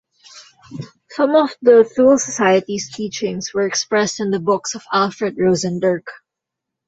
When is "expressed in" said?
3.67-4.31